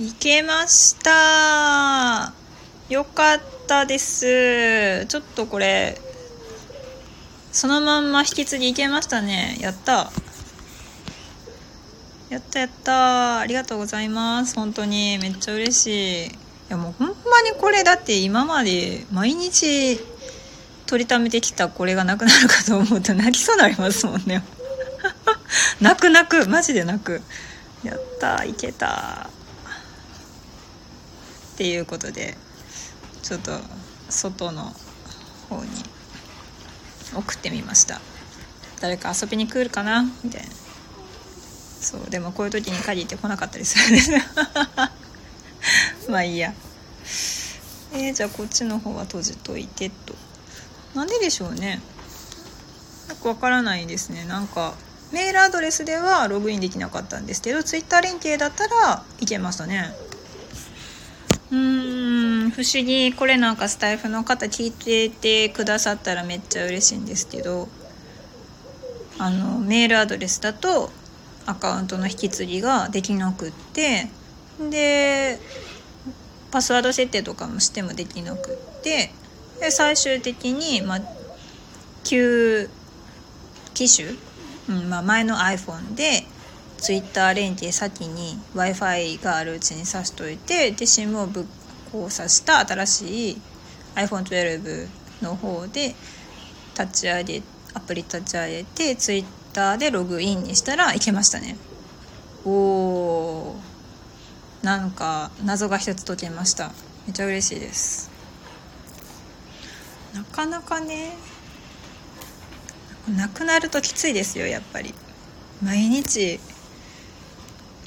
[0.00, 2.32] いけました。
[2.88, 5.04] よかったです。
[5.04, 6.00] ちょっとこれ
[7.52, 9.58] そのまんま引き継ぎいけましたね。
[9.60, 10.10] やった。
[12.30, 13.40] やったやった。
[13.40, 14.54] ありがとうございます。
[14.54, 15.18] 本当に。
[15.18, 16.26] めっちゃ嬉しい。
[16.28, 16.30] い
[16.70, 20.00] やもうほんまにこれだって今まで毎日
[20.86, 24.42] 取りためてきたこれがなくなるかと思うと泣きそうになりますもんね。
[25.82, 26.48] 泣く泣く。
[26.48, 27.20] マジで泣く。
[27.84, 28.46] やった。
[28.46, 29.28] いけた。
[31.60, 32.38] っていうことで
[33.22, 33.50] ちょっと
[34.08, 34.72] 外の
[35.50, 35.68] 方に
[37.14, 38.00] 送ってみました。
[38.80, 40.04] 誰か遊びに来るかな？
[40.24, 40.48] みたいな。
[40.48, 44.10] そうでもこういう時に限って来なかったりするんです。
[46.08, 46.54] まあいいや。
[47.92, 50.14] えー、じゃあこっちの方は閉じといてと。
[50.94, 51.82] なんででしょうね。
[53.10, 54.24] よくわからないですね。
[54.24, 54.72] なんか
[55.12, 59.94] メールアドレスではログインできなかったんですけどツイッター連携だったらいけましたね。
[61.50, 63.12] うーん不思議。
[63.12, 67.68] これなんかスタイフの方聞いててくださったらめっちゃ嬉しいんですけど
[69.18, 70.90] あのメールアドレスだと
[71.46, 74.08] アカウントの引き継ぎができなくって
[74.70, 75.38] で
[76.50, 79.12] パスワード設定とかもしてもできなくって
[79.60, 81.00] で最終的に、まあ、
[82.04, 82.68] 旧
[83.74, 84.08] 機種、
[84.68, 86.24] うんまあ、前の iPhone で
[86.80, 91.44] Twitter 連携先に w i f i があるうちに挿しといてで SIM をぶっ
[91.92, 93.42] 交差した新しい
[93.96, 94.88] iPhone12
[95.22, 95.94] の方で
[96.78, 97.42] 立ち上げ
[97.74, 101.56] アプリ立ち上げて Twitter でログインにしたらいけましたね。
[102.44, 103.56] おお
[104.62, 106.72] なんか謎が一つ解けました。
[107.06, 108.10] めっちゃ嬉しいです。
[110.14, 111.12] なかなかね
[113.08, 114.94] なくなるときついですよやっぱり。
[115.62, 116.40] 毎日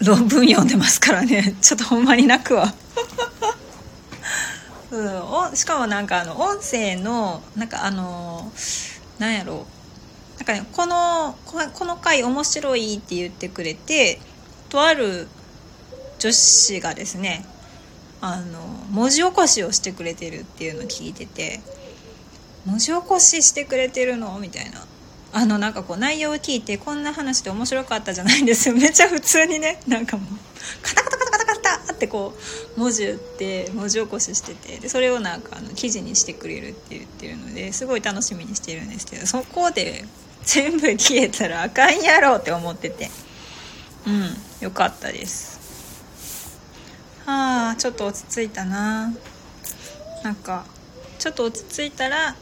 [0.00, 1.56] 論文読んでますからね。
[1.60, 2.72] ちょっとほんまに泣くわ。
[4.90, 8.50] うん、しかもなんかあの音声のなんかあの
[9.18, 9.66] なんやろ。
[9.66, 14.20] うなんかねこのこの回面白いって言ってくれて
[14.68, 15.28] とある
[16.18, 17.44] 女子がですね
[18.20, 21.60] あの文字起こしをしてくれてるっていうのを聞いてて
[22.64, 24.38] 文字起こししてくれてるの？
[24.38, 24.84] みたいな。
[25.32, 28.74] あのなんかこう内容を聞いてこんな話で面白かったじゃないんですよ。
[28.80, 30.38] めっちゃ普通にねなんかもう
[30.82, 32.34] カタカタカタカタカタってこ
[32.76, 40.04] う文字打って文字起こししててでそれをなんかあの記事にしてくれるって言ってるのですごい楽しみにしてるんですけどそこで
[40.44, 43.10] 全部消えたらあかんやろって思ってて。
[44.06, 45.58] うんよかったです。
[47.26, 49.12] はあちょっと落ち着いたな。
[50.24, 50.64] なんか
[51.18, 52.34] ちょっと落ち着いたら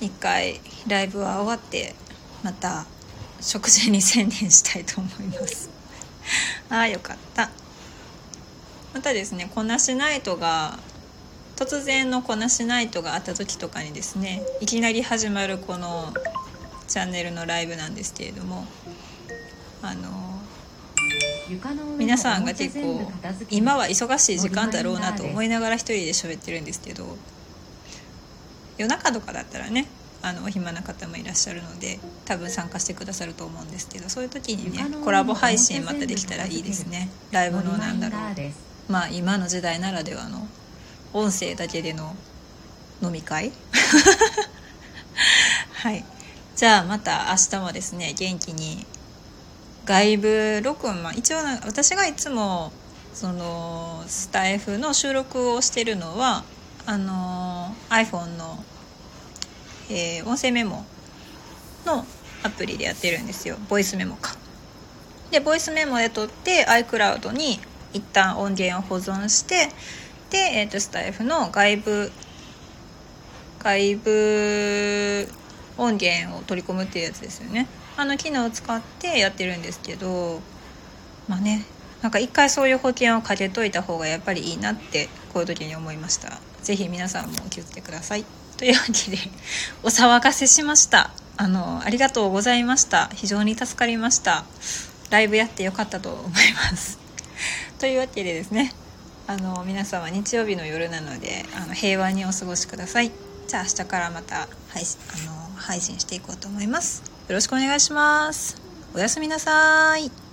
[0.00, 1.94] 一回ライブは終わって
[2.42, 2.86] また
[3.40, 5.68] 食事に専念したいと思います。
[6.70, 7.50] ああよかった。
[8.94, 10.78] またですねこなしナイトが
[11.56, 16.14] 突然のこなしナイトがあった時とかにですねいきなり始まるこの
[16.88, 18.66] チャンネルのライブなんですけれども
[19.82, 20.40] あの
[21.98, 23.10] 皆さんが結構
[23.50, 27.16] 今は忙しい時間だろうなと思いながら一人で喋ってるんですけど
[28.78, 29.86] 夜中とかだったらね
[30.22, 37.08] あのお暇な方もいらっしゃるので多分参加してくださると思うんですけどそういう時にねコラボ配信またできたらいいですね。
[37.30, 38.20] ライブのなんだろう。
[38.92, 40.46] まあ今の時代ならではの
[41.12, 42.16] 音声だけでの
[43.02, 43.52] 飲み会？
[45.74, 46.04] はい。
[46.56, 48.86] じゃあまた明日もですね元気に
[49.84, 52.72] 外部録音、まあ、一応私がいつも
[53.12, 56.44] そのスタイフの収録をしてるのは
[56.86, 58.64] あの iPhone の、
[59.90, 60.84] えー、音声メモ
[61.84, 62.04] の
[62.42, 63.56] アプリでやってるんですよ。
[63.68, 64.36] ボイスメモか。
[65.30, 67.58] でボイスメモで撮って iCloud に
[67.92, 69.68] 一旦音源を保存して
[70.30, 72.12] で、えーと、スタイフの外部
[73.60, 75.28] 外部
[75.78, 77.66] 音源を取り込むっていうやつですよね。
[77.96, 80.40] あの機能を使ってやってるんですけど
[81.28, 81.64] まあね
[82.02, 86.40] なんか一回そういう保険をかけといた方がやっぱりいいなってこういう時に思いました。
[86.62, 88.45] 是非皆さんも気をつけてください。
[88.56, 89.18] というわけで
[89.82, 91.10] お騒がせしました。
[91.36, 93.08] あのありがとうございました。
[93.08, 94.44] 非常に助かりました。
[95.10, 96.98] ライブやってよかったと思います。
[97.78, 98.72] というわけでですね
[99.26, 103.12] あの皆様日曜日の夜なのであの平和にお過ごしください。
[103.46, 107.02] じゃあ明日からまた配信あの配信していこうと思います。
[107.28, 108.56] よろしくお願いします。
[108.94, 110.25] おやすみなさい。